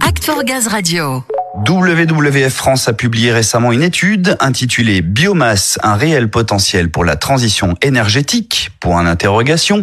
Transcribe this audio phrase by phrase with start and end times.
[0.00, 1.35] Act for Gaz Radio.
[1.64, 7.74] WWF France a publié récemment une étude intitulée Biomasse, un réel potentiel pour la transition
[7.80, 9.82] énergétique, pour un interrogation.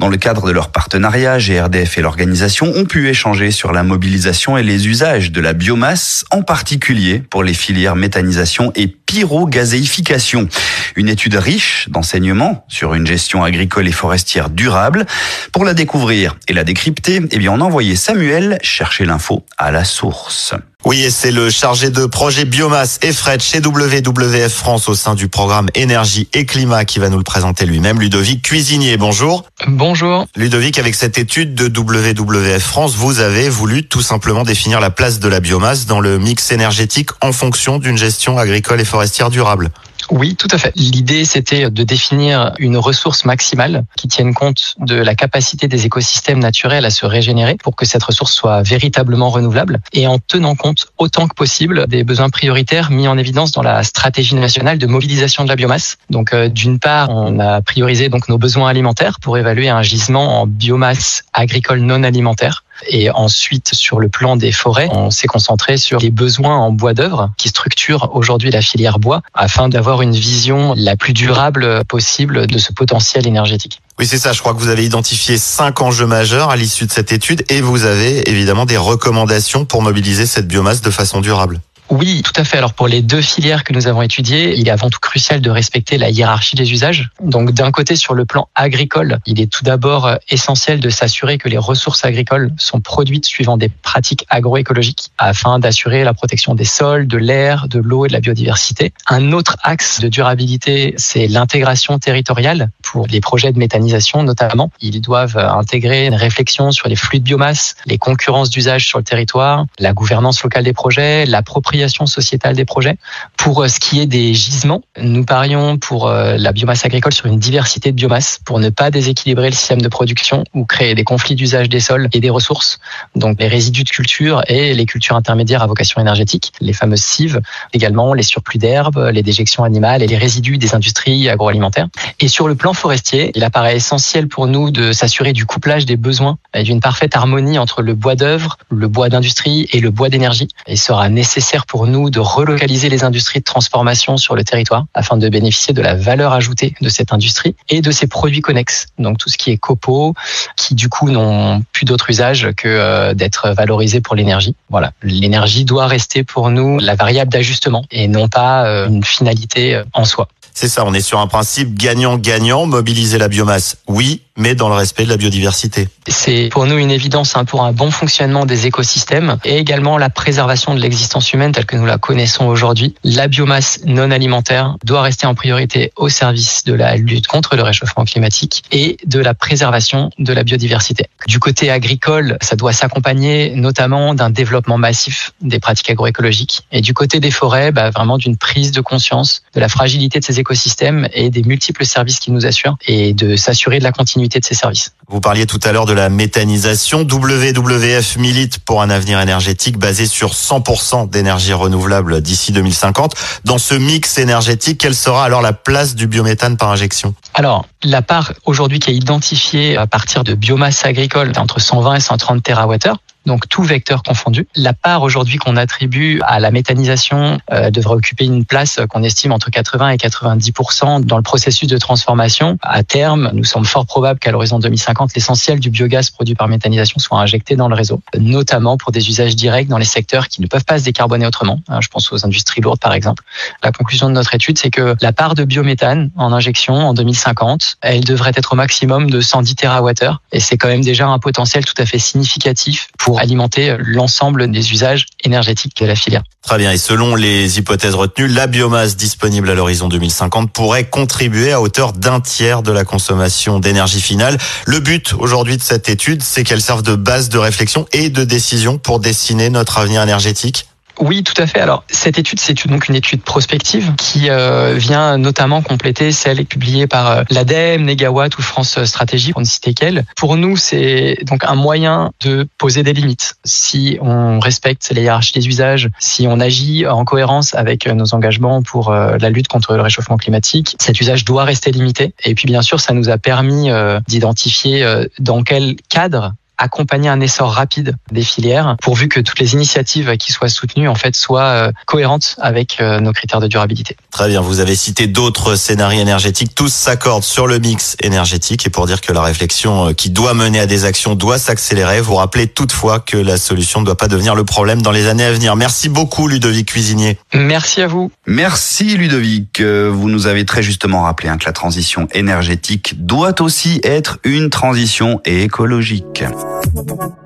[0.00, 4.58] Dans le cadre de leur partenariat, GRDF et l'organisation ont pu échanger sur la mobilisation
[4.58, 10.48] et les usages de la biomasse, en particulier pour les filières méthanisation et pyrogazéification.
[10.96, 15.06] Une étude riche d'enseignements sur une gestion agricole et forestière durable.
[15.52, 19.84] Pour la découvrir et la décrypter, eh bien, on a Samuel chercher l'info à la
[19.84, 20.54] source.
[20.84, 25.14] Oui, et c'est le chargé de projet biomasse et fret chez WWF France au sein
[25.14, 27.98] du programme énergie et climat qui va nous le présenter lui-même.
[27.98, 29.44] Ludovic Cuisinier, bonjour.
[29.66, 30.26] Bonjour.
[30.36, 35.20] Ludovic, avec cette étude de WWF France, vous avez voulu tout simplement définir la place
[35.20, 39.70] de la biomasse dans le mix énergétique en fonction d'une gestion agricole et forestière durable.
[40.16, 40.72] Oui, tout à fait.
[40.76, 46.38] L'idée, c'était de définir une ressource maximale qui tienne compte de la capacité des écosystèmes
[46.38, 50.86] naturels à se régénérer pour que cette ressource soit véritablement renouvelable et en tenant compte
[50.98, 55.42] autant que possible des besoins prioritaires mis en évidence dans la stratégie nationale de mobilisation
[55.42, 55.98] de la biomasse.
[56.10, 60.42] Donc, euh, d'une part, on a priorisé donc nos besoins alimentaires pour évaluer un gisement
[60.42, 62.62] en biomasse agricole non alimentaire.
[62.88, 66.94] Et ensuite, sur le plan des forêts, on s'est concentré sur les besoins en bois
[66.94, 72.46] d'œuvre qui structurent aujourd'hui la filière bois afin d'avoir une vision la plus durable possible
[72.46, 73.80] de ce potentiel énergétique.
[73.98, 74.32] Oui, c'est ça.
[74.32, 77.60] Je crois que vous avez identifié cinq enjeux majeurs à l'issue de cette étude et
[77.60, 81.60] vous avez évidemment des recommandations pour mobiliser cette biomasse de façon durable.
[81.90, 82.56] Oui, tout à fait.
[82.56, 85.50] Alors pour les deux filières que nous avons étudiées, il est avant tout crucial de
[85.50, 87.10] respecter la hiérarchie des usages.
[87.20, 91.36] Donc d'un côté, sur le plan agricole, il est tout d'abord euh, essentiel de s'assurer
[91.36, 96.64] que les ressources agricoles sont produites suivant des pratiques agroécologiques afin d'assurer la protection des
[96.64, 98.92] sols, de l'air, de l'eau et de la biodiversité.
[99.08, 104.70] Un autre axe de durabilité, c'est l'intégration territoriale pour les projets de méthanisation notamment.
[104.80, 108.98] Ils doivent euh, intégrer une réflexion sur les flux de biomasse, les concurrences d'usage sur
[108.98, 111.73] le territoire, la gouvernance locale des projets, la propriété
[112.06, 112.96] sociétale des projets.
[113.36, 117.26] Pour euh, ce qui est des gisements, nous parions pour euh, la biomasse agricole sur
[117.26, 121.04] une diversité de biomasse pour ne pas déséquilibrer le système de production ou créer des
[121.04, 122.78] conflits d'usage des sols et des ressources.
[123.14, 127.40] Donc les résidus de culture et les cultures intermédiaires à vocation énergétique, les fameuses cives,
[127.72, 131.88] également les surplus d'herbes, les déjections animales et les résidus des industries agroalimentaires.
[132.20, 135.96] Et sur le plan forestier, il apparaît essentiel pour nous de s'assurer du couplage des
[135.96, 140.08] besoins et d'une parfaite harmonie entre le bois d'œuvre, le bois d'industrie et le bois
[140.08, 140.48] d'énergie.
[140.66, 145.16] Il sera nécessaire pour nous de relocaliser les industries de transformation sur le territoire afin
[145.16, 148.86] de bénéficier de la valeur ajoutée de cette industrie et de ses produits connexes.
[148.98, 150.14] Donc tout ce qui est copeaux,
[150.56, 154.54] qui du coup n'ont plus d'autre usage que euh, d'être valorisés pour l'énergie.
[154.70, 159.74] Voilà, l'énergie doit rester pour nous la variable d'ajustement et non pas euh, une finalité
[159.74, 160.28] euh, en soi.
[160.52, 164.74] C'est ça, on est sur un principe gagnant-gagnant, mobiliser la biomasse, oui, mais dans le
[164.74, 165.88] respect de la biodiversité.
[166.08, 170.10] C'est pour nous une évidence hein, pour un bon fonctionnement des écosystèmes et également la
[170.10, 172.94] préservation de l'existence humaine telle que nous la connaissons aujourd'hui.
[173.04, 177.62] La biomasse non alimentaire doit rester en priorité au service de la lutte contre le
[177.62, 181.06] réchauffement climatique et de la préservation de la biodiversité.
[181.26, 186.92] Du côté agricole, ça doit s'accompagner notamment d'un développement massif des pratiques agroécologiques et du
[186.92, 191.08] côté des forêts, bah, vraiment d'une prise de conscience de la fragilité de ces écosystèmes
[191.12, 194.54] et des multiples services qui nous assurent et de s'assurer de la continuité de ces
[194.54, 194.92] services.
[195.08, 197.00] Vous parliez tout à l'heure de la méthanisation.
[197.02, 203.14] WWF milite pour un avenir énergétique basé sur 100% d'énergie renouvelable d'ici 2050.
[203.44, 207.14] Dans ce mix énergétique, quelle sera alors la place du biométhane par injection?
[207.34, 212.00] Alors, la part aujourd'hui qui est identifiée à partir de biomasse agricole entre 120 et
[212.00, 212.94] 130 TWh,
[213.26, 214.46] donc tout vecteur confondu.
[214.54, 219.32] La part aujourd'hui qu'on attribue à la méthanisation euh, devrait occuper une place qu'on estime
[219.32, 222.58] entre 80 et 90% dans le processus de transformation.
[222.62, 226.98] À terme, nous sommes fort probables qu'à l'horizon 2050, l'essentiel du biogaz produit par méthanisation
[226.98, 230.46] soit injecté dans le réseau, notamment pour des usages directs dans les secteurs qui ne
[230.46, 231.60] peuvent pas se décarboner autrement.
[231.68, 233.22] Hein, je pense aux industries lourdes par exemple.
[233.62, 237.76] La conclusion de notre étude, c'est que la part de biométhane en injection en 2050,
[237.80, 239.92] elle devrait être au maximum de 110 TWh
[240.32, 244.72] et c'est quand même déjà un potentiel tout à fait significatif pour alimenter l'ensemble des
[244.72, 246.22] usages énergétiques de la filière.
[246.42, 246.72] Très bien.
[246.72, 251.92] Et selon les hypothèses retenues, la biomasse disponible à l'horizon 2050 pourrait contribuer à hauteur
[251.92, 254.36] d'un tiers de la consommation d'énergie finale.
[254.66, 258.24] Le but aujourd'hui de cette étude, c'est qu'elle serve de base de réflexion et de
[258.24, 260.66] décision pour dessiner notre avenir énergétique.
[261.00, 261.60] Oui, tout à fait.
[261.60, 266.86] Alors, cette étude, c'est donc une étude prospective qui euh, vient notamment compléter celle publiée
[266.86, 270.04] par euh, l'ADEME, Negawatt ou France Stratégie, pour ne citer qu'elle.
[270.16, 273.34] Pour nous, c'est donc un moyen de poser des limites.
[273.44, 278.62] Si on respecte les hiérarchies des usages, si on agit en cohérence avec nos engagements
[278.62, 282.14] pour euh, la lutte contre le réchauffement climatique, cet usage doit rester limité.
[282.24, 283.68] Et puis, bien sûr, ça nous a permis
[284.06, 284.86] d'identifier
[285.18, 290.32] dans quel cadre accompagner un essor rapide des filières, pourvu que toutes les initiatives qui
[290.32, 293.96] soient soutenues en fait soient euh, cohérentes avec euh, nos critères de durabilité.
[294.10, 298.70] Très bien, vous avez cité d'autres scénarios énergétiques, tous s'accordent sur le mix énergétique et
[298.70, 302.46] pour dire que la réflexion qui doit mener à des actions doit s'accélérer, vous rappelez
[302.46, 305.56] toutefois que la solution ne doit pas devenir le problème dans les années à venir.
[305.56, 307.18] Merci beaucoup Ludovic Cuisinier.
[307.32, 308.10] Merci à vous.
[308.26, 309.60] Merci Ludovic.
[309.60, 314.50] Vous nous avez très justement rappelé hein, que la transition énergétique doit aussi être une
[314.50, 316.24] transition écologique.
[316.62, 317.23] Thank you.